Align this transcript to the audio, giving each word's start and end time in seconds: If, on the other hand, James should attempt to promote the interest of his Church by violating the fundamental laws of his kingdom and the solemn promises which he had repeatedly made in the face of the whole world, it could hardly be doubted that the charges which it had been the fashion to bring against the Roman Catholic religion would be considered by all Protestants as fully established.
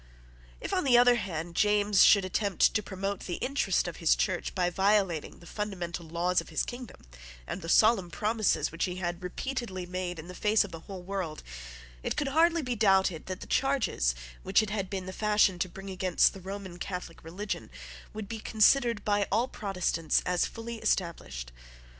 If, 0.59 0.73
on 0.73 0.83
the 0.83 0.97
other 0.97 1.13
hand, 1.13 1.55
James 1.55 2.03
should 2.03 2.25
attempt 2.25 2.73
to 2.73 2.81
promote 2.81 3.27
the 3.27 3.35
interest 3.35 3.87
of 3.87 3.97
his 3.97 4.15
Church 4.15 4.55
by 4.55 4.71
violating 4.71 5.37
the 5.37 5.45
fundamental 5.45 6.07
laws 6.07 6.41
of 6.41 6.49
his 6.49 6.63
kingdom 6.63 7.01
and 7.45 7.61
the 7.61 7.69
solemn 7.69 8.09
promises 8.09 8.71
which 8.71 8.85
he 8.85 8.95
had 8.95 9.21
repeatedly 9.21 9.85
made 9.85 10.17
in 10.17 10.27
the 10.27 10.33
face 10.33 10.63
of 10.63 10.71
the 10.71 10.79
whole 10.79 11.03
world, 11.03 11.43
it 12.01 12.15
could 12.15 12.29
hardly 12.29 12.63
be 12.63 12.75
doubted 12.75 13.27
that 13.27 13.41
the 13.41 13.45
charges 13.45 14.15
which 14.41 14.63
it 14.63 14.71
had 14.71 14.89
been 14.89 15.05
the 15.05 15.13
fashion 15.13 15.59
to 15.59 15.69
bring 15.69 15.91
against 15.91 16.33
the 16.33 16.41
Roman 16.41 16.79
Catholic 16.79 17.23
religion 17.23 17.69
would 18.11 18.27
be 18.27 18.39
considered 18.39 19.05
by 19.05 19.27
all 19.31 19.47
Protestants 19.47 20.23
as 20.25 20.47
fully 20.47 20.77
established. 20.77 21.51